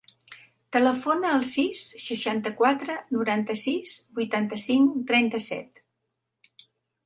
Telefona 0.77 1.33
al 1.39 1.45
sis, 1.49 1.83
seixanta-quatre, 2.05 2.97
noranta-sis, 3.19 3.95
vuitanta-cinc, 4.19 4.99
trenta-set. 5.15 5.87